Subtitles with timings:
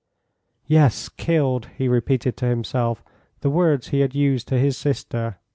[0.65, 3.03] "Yes, killed," he repeated to himself,
[3.41, 5.37] the words he had used to his sister.